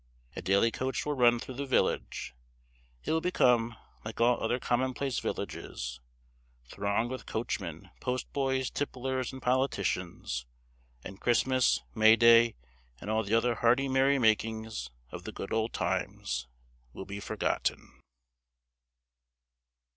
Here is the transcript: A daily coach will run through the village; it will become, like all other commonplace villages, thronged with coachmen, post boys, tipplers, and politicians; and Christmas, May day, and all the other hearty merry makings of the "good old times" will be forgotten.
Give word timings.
A 0.35 0.41
daily 0.41 0.71
coach 0.71 1.05
will 1.05 1.13
run 1.13 1.37
through 1.37 1.53
the 1.53 1.65
village; 1.67 2.33
it 3.03 3.11
will 3.11 3.21
become, 3.21 3.77
like 4.03 4.19
all 4.19 4.41
other 4.41 4.59
commonplace 4.59 5.19
villages, 5.19 5.99
thronged 6.65 7.11
with 7.11 7.27
coachmen, 7.27 7.91
post 7.99 8.25
boys, 8.33 8.71
tipplers, 8.71 9.31
and 9.31 9.43
politicians; 9.43 10.47
and 11.03 11.21
Christmas, 11.21 11.83
May 11.93 12.15
day, 12.15 12.55
and 12.99 13.11
all 13.11 13.23
the 13.23 13.35
other 13.35 13.53
hearty 13.53 13.87
merry 13.87 14.17
makings 14.17 14.89
of 15.11 15.23
the 15.23 15.31
"good 15.31 15.53
old 15.53 15.71
times" 15.71 16.47
will 16.93 17.05
be 17.05 17.19
forgotten. 17.19 17.99